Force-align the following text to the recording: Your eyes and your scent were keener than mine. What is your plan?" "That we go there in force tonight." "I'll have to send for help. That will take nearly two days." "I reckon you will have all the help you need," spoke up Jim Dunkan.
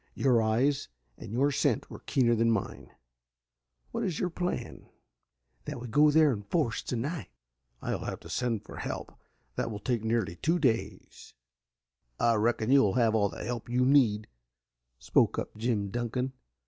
Your 0.15 0.41
eyes 0.41 0.87
and 1.15 1.31
your 1.31 1.51
scent 1.51 1.91
were 1.91 1.99
keener 1.99 2.33
than 2.33 2.49
mine. 2.49 2.89
What 3.91 4.03
is 4.03 4.19
your 4.19 4.31
plan?" 4.31 4.89
"That 5.65 5.79
we 5.79 5.87
go 5.89 6.09
there 6.09 6.33
in 6.33 6.41
force 6.41 6.81
tonight." 6.81 7.29
"I'll 7.83 8.05
have 8.05 8.19
to 8.21 8.27
send 8.29 8.63
for 8.63 8.77
help. 8.77 9.13
That 9.57 9.69
will 9.69 9.77
take 9.77 10.03
nearly 10.03 10.37
two 10.37 10.57
days." 10.57 11.35
"I 12.19 12.33
reckon 12.33 12.71
you 12.71 12.81
will 12.81 12.95
have 12.95 13.13
all 13.13 13.29
the 13.29 13.43
help 13.43 13.69
you 13.69 13.85
need," 13.85 14.25
spoke 14.97 15.37
up 15.37 15.55
Jim 15.55 15.91
Dunkan. 15.91 16.33